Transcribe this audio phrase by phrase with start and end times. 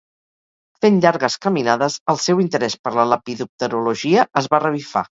[0.85, 5.09] Fent llargues caminades el seu interès per la lepidopterologia es va revifar.